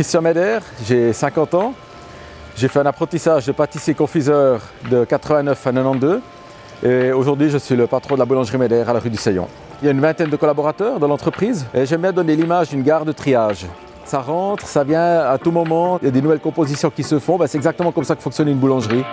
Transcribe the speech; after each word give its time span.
Christian 0.00 0.22
Meder, 0.22 0.60
j'ai 0.86 1.12
50 1.12 1.52
ans. 1.52 1.74
J'ai 2.56 2.68
fait 2.68 2.78
un 2.78 2.86
apprentissage 2.86 3.44
de 3.44 3.52
pâtissier-confiseur 3.52 4.62
de 4.90 5.04
89 5.04 5.66
à 5.66 5.72
92. 5.72 6.20
Et 6.82 7.12
aujourd'hui, 7.12 7.50
je 7.50 7.58
suis 7.58 7.76
le 7.76 7.86
patron 7.86 8.14
de 8.14 8.20
la 8.20 8.24
boulangerie 8.24 8.56
Meder 8.56 8.84
à 8.88 8.94
la 8.94 8.98
rue 8.98 9.10
du 9.10 9.18
Seillon. 9.18 9.46
Il 9.82 9.84
y 9.84 9.88
a 9.88 9.90
une 9.90 10.00
vingtaine 10.00 10.30
de 10.30 10.36
collaborateurs 10.36 11.00
dans 11.00 11.06
l'entreprise 11.06 11.66
et 11.74 11.84
j'aime 11.84 12.00
bien 12.00 12.12
donner 12.12 12.34
l'image 12.34 12.70
d'une 12.70 12.82
gare 12.82 13.04
de 13.04 13.12
triage. 13.12 13.66
Ça 14.06 14.20
rentre, 14.20 14.66
ça 14.66 14.84
vient 14.84 15.18
à 15.18 15.36
tout 15.36 15.50
moment, 15.50 15.98
il 16.00 16.06
y 16.06 16.08
a 16.08 16.10
des 16.10 16.22
nouvelles 16.22 16.40
compositions 16.40 16.88
qui 16.88 17.02
se 17.02 17.18
font. 17.18 17.36
Ben, 17.36 17.46
c'est 17.46 17.58
exactement 17.58 17.92
comme 17.92 18.04
ça 18.04 18.16
que 18.16 18.22
fonctionne 18.22 18.48
une 18.48 18.56
boulangerie. 18.56 19.04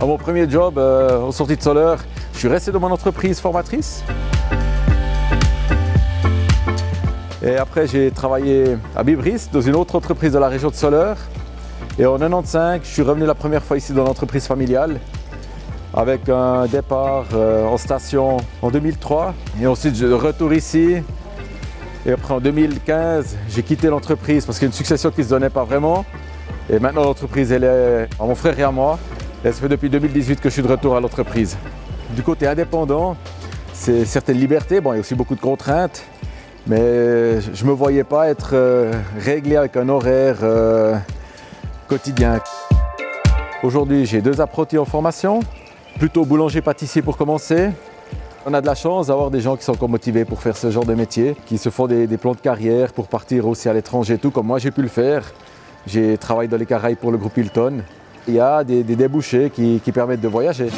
À 0.00 0.04
mon 0.04 0.18
premier 0.18 0.50
job, 0.50 0.78
euh, 0.78 1.20
au 1.20 1.30
sortie 1.30 1.56
de 1.56 1.62
Soler, 1.62 1.94
je 2.32 2.40
suis 2.40 2.48
resté 2.48 2.72
dans 2.72 2.80
mon 2.80 2.90
entreprise 2.90 3.38
formatrice. 3.38 4.02
Et 7.42 7.56
après, 7.56 7.86
j'ai 7.86 8.10
travaillé 8.10 8.76
à 8.94 9.02
Bibris, 9.02 9.48
dans 9.50 9.62
une 9.62 9.74
autre 9.74 9.96
entreprise 9.96 10.32
de 10.32 10.38
la 10.38 10.48
région 10.48 10.68
de 10.68 10.74
Soler. 10.74 11.14
Et 11.98 12.04
en 12.04 12.18
95, 12.18 12.80
je 12.84 12.88
suis 12.88 13.02
revenu 13.02 13.24
la 13.24 13.34
première 13.34 13.62
fois 13.62 13.78
ici 13.78 13.92
dans 13.92 14.04
l'entreprise 14.04 14.46
familiale 14.46 15.00
avec 15.92 16.28
un 16.28 16.66
départ 16.66 17.26
euh, 17.34 17.64
en 17.64 17.76
station 17.76 18.36
en 18.62 18.70
2003. 18.70 19.34
Et 19.60 19.66
ensuite, 19.66 19.96
je 19.96 20.06
retour 20.06 20.52
ici. 20.52 20.96
Et 22.06 22.12
après, 22.12 22.34
en 22.34 22.40
2015, 22.40 23.36
j'ai 23.48 23.62
quitté 23.62 23.88
l'entreprise 23.88 24.44
parce 24.44 24.58
qu'il 24.58 24.66
y 24.66 24.68
a 24.68 24.72
une 24.72 24.76
succession 24.76 25.10
qui 25.10 25.20
ne 25.20 25.24
se 25.24 25.30
donnait 25.30 25.50
pas 25.50 25.64
vraiment. 25.64 26.04
Et 26.68 26.78
maintenant, 26.78 27.04
l'entreprise, 27.04 27.52
elle 27.52 27.64
est 27.64 28.08
à 28.20 28.24
mon 28.24 28.34
frère 28.34 28.58
et 28.58 28.62
à 28.62 28.70
moi. 28.70 28.98
Et 29.44 29.52
ça 29.52 29.60
fait 29.60 29.68
depuis 29.68 29.88
2018 29.88 30.40
que 30.40 30.48
je 30.48 30.54
suis 30.54 30.62
de 30.62 30.68
retour 30.68 30.94
à 30.96 31.00
l'entreprise. 31.00 31.56
Du 32.10 32.22
côté 32.22 32.46
indépendant, 32.46 33.16
c'est 33.72 34.04
certaines 34.04 34.38
libertés. 34.38 34.80
Bon, 34.80 34.92
il 34.92 34.96
y 34.96 34.98
a 34.98 35.00
aussi 35.00 35.14
beaucoup 35.14 35.34
de 35.34 35.40
contraintes. 35.40 36.04
Mais 36.66 37.40
je 37.40 37.64
ne 37.64 37.70
me 37.70 37.74
voyais 37.74 38.04
pas 38.04 38.28
être 38.28 38.50
euh, 38.52 38.92
réglé 39.18 39.56
avec 39.56 39.76
un 39.76 39.88
horaire 39.88 40.38
euh, 40.42 40.96
quotidien. 41.88 42.40
Aujourd'hui, 43.62 44.06
j'ai 44.06 44.20
deux 44.20 44.40
apprentis 44.40 44.78
en 44.78 44.84
formation, 44.84 45.40
plutôt 45.98 46.24
boulanger-pâtissier 46.24 47.02
pour 47.02 47.16
commencer. 47.16 47.70
On 48.46 48.54
a 48.54 48.60
de 48.60 48.66
la 48.66 48.74
chance 48.74 49.08
d'avoir 49.08 49.30
des 49.30 49.40
gens 49.40 49.56
qui 49.56 49.64
sont 49.64 49.72
encore 49.72 49.88
motivés 49.88 50.24
pour 50.24 50.40
faire 50.40 50.56
ce 50.56 50.70
genre 50.70 50.86
de 50.86 50.94
métier, 50.94 51.36
qui 51.46 51.58
se 51.58 51.68
font 51.68 51.86
des, 51.86 52.06
plans 52.16 52.32
de 52.32 52.40
carrière 52.40 52.92
pour 52.92 53.06
partir 53.06 53.46
aussi 53.46 53.68
à 53.68 53.74
l'étranger, 53.74 54.16
tout 54.18 54.30
comme 54.30 54.46
moi 54.46 54.58
j'ai 54.58 54.70
pu 54.70 54.82
le 54.82 54.88
faire. 54.88 55.24
J'ai 55.86 56.16
travaillé 56.18 56.48
dans 56.48 56.56
les 56.56 56.66
Caraïbes 56.66 56.98
pour 56.98 57.10
le 57.10 57.18
groupe 57.18 57.36
Hilton. 57.36 57.82
Il 58.28 58.34
y 58.34 58.40
a 58.40 58.64
des, 58.64 58.82
débouchés 58.82 59.50
qui 59.50 59.92
permettent 59.92 60.20
de 60.20 60.28
voyager. 60.28 60.68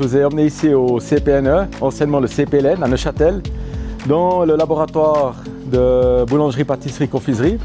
Je 0.00 0.06
vous 0.06 0.16
ai 0.16 0.24
emmené 0.24 0.46
ici 0.46 0.72
au 0.72 0.98
CPNE, 0.98 1.68
anciennement 1.82 2.20
le 2.20 2.26
CPLN 2.26 2.82
à 2.82 2.88
Neuchâtel, 2.88 3.42
dans 4.06 4.46
le 4.46 4.56
laboratoire 4.56 5.34
de 5.70 6.24
boulangerie, 6.24 6.64
pâtisserie, 6.64 7.06
confiserie. 7.06 7.58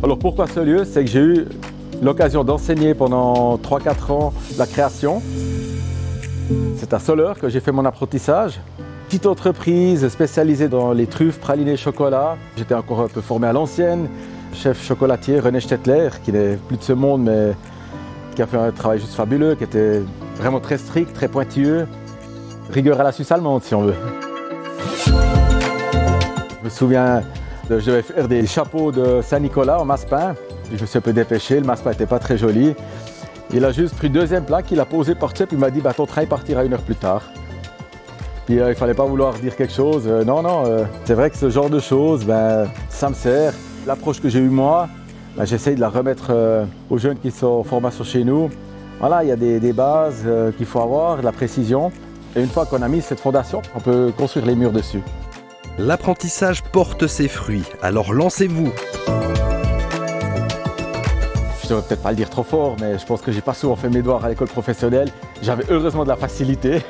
Alors 0.00 0.16
pourquoi 0.16 0.46
ce 0.46 0.60
lieu? 0.60 0.84
C'est 0.84 1.04
que 1.04 1.10
j'ai 1.10 1.18
eu 1.18 1.46
l'occasion 2.00 2.44
d'enseigner 2.44 2.94
pendant 2.94 3.56
3-4 3.56 4.12
ans 4.12 4.32
la 4.56 4.68
création. 4.68 5.20
C'est 6.76 6.94
à 6.94 7.00
Soler 7.00 7.32
que 7.40 7.48
j'ai 7.48 7.58
fait 7.58 7.72
mon 7.72 7.84
apprentissage. 7.84 8.60
Petite 9.08 9.26
entreprise 9.26 10.06
spécialisée 10.10 10.68
dans 10.68 10.92
les 10.92 11.08
truffes, 11.08 11.40
pralinés, 11.40 11.76
chocolat. 11.76 12.36
J'étais 12.56 12.74
encore 12.74 13.00
un 13.00 13.08
peu 13.08 13.20
formé 13.20 13.48
à 13.48 13.52
l'ancienne. 13.52 14.06
Chef 14.54 14.80
chocolatier 14.86 15.40
René 15.40 15.58
Stettler, 15.58 16.10
qui 16.24 16.30
n'est 16.30 16.54
plus 16.54 16.76
de 16.76 16.84
ce 16.84 16.92
monde, 16.92 17.24
mais 17.24 17.50
qui 18.36 18.42
a 18.42 18.46
fait 18.46 18.58
un 18.58 18.70
travail 18.70 19.00
juste 19.00 19.14
fabuleux, 19.14 19.56
qui 19.56 19.64
était 19.64 20.02
vraiment 20.40 20.60
très 20.60 20.78
strict, 20.78 21.12
très 21.12 21.28
pointilleux. 21.28 21.86
Rigueur 22.70 22.98
à 23.00 23.04
la 23.04 23.12
Suisse 23.12 23.30
allemande, 23.30 23.62
si 23.62 23.74
on 23.74 23.82
veut. 23.82 23.94
Je 25.06 26.64
me 26.64 26.70
souviens, 26.70 27.22
je 27.68 27.74
devais 27.74 28.02
faire 28.02 28.26
des 28.26 28.46
chapeaux 28.46 28.90
de 28.90 29.20
Saint-Nicolas 29.22 29.80
en 29.80 29.84
masse-pain. 29.84 30.34
Je 30.74 30.80
me 30.80 30.86
suis 30.86 30.98
un 30.98 31.02
peu 31.02 31.12
dépêché, 31.12 31.60
le 31.60 31.66
masse-pain 31.66 31.90
n'était 31.90 32.06
pas 32.06 32.18
très 32.18 32.38
joli. 32.38 32.74
Il 33.52 33.64
a 33.64 33.72
juste 33.72 33.96
pris 33.96 34.08
deuxième 34.08 34.44
plat 34.44 34.62
qu'il 34.62 34.80
a 34.80 34.84
posé 34.86 35.14
par 35.14 35.32
dessus 35.32 35.46
puis 35.46 35.56
il 35.56 35.60
m'a 35.60 35.70
dit 35.70 35.80
bah, 35.80 35.92
ton 35.92 36.06
train 36.06 36.24
partira 36.24 36.64
une 36.64 36.72
heure 36.72 36.82
plus 36.82 36.94
tard. 36.94 37.22
Puis 38.46 38.60
euh, 38.60 38.70
il 38.70 38.76
fallait 38.76 38.94
pas 38.94 39.04
vouloir 39.04 39.34
dire 39.34 39.56
quelque 39.56 39.72
chose. 39.72 40.04
Euh, 40.06 40.24
non, 40.24 40.42
non, 40.42 40.64
euh, 40.64 40.84
c'est 41.04 41.14
vrai 41.14 41.28
que 41.30 41.36
ce 41.36 41.50
genre 41.50 41.68
de 41.68 41.80
choses, 41.80 42.24
ben, 42.24 42.66
ça 42.88 43.10
me 43.10 43.14
sert. 43.14 43.52
L'approche 43.86 44.20
que 44.20 44.28
j'ai 44.28 44.38
eue 44.38 44.48
moi, 44.48 44.88
ben, 45.36 45.44
j'essaye 45.44 45.74
de 45.74 45.80
la 45.80 45.88
remettre 45.88 46.32
aux 46.88 46.98
jeunes 46.98 47.18
qui 47.18 47.30
sont 47.30 47.46
en 47.46 47.64
formation 47.64 48.04
chez 48.04 48.24
nous. 48.24 48.48
Voilà, 49.00 49.24
il 49.24 49.28
y 49.28 49.32
a 49.32 49.36
des, 49.36 49.72
bases 49.72 50.24
euh, 50.26 50.52
qu'il 50.52 50.66
faut 50.66 50.80
avoir, 50.80 51.16
de 51.16 51.22
la 51.22 51.32
précision. 51.32 51.90
Et 52.36 52.40
une 52.42 52.48
fois 52.48 52.66
qu'on 52.66 52.82
a 52.82 52.88
mis 52.88 53.00
cette 53.00 53.18
fondation, 53.18 53.62
on 53.74 53.80
peut 53.80 54.12
construire 54.16 54.44
les 54.44 54.54
murs 54.54 54.72
dessus. 54.72 55.00
L'apprentissage 55.78 56.62
porte 56.62 57.06
ses 57.06 57.26
fruits, 57.26 57.64
alors 57.80 58.12
lancez-vous. 58.12 58.70
Je 61.62 61.64
ne 61.64 61.68
devrais 61.70 61.88
peut-être 61.88 62.02
pas 62.02 62.10
le 62.10 62.16
dire 62.16 62.28
trop 62.28 62.42
fort, 62.42 62.76
mais 62.78 62.98
je 62.98 63.06
pense 63.06 63.22
que 63.22 63.32
j'ai 63.32 63.40
pas 63.40 63.54
souvent 63.54 63.74
fait 63.74 63.88
mes 63.88 64.02
devoirs 64.02 64.22
à 64.22 64.28
l'école 64.28 64.48
professionnelle. 64.48 65.08
J'avais 65.40 65.64
heureusement 65.70 66.04
de 66.04 66.10
la 66.10 66.16
facilité. 66.16 66.82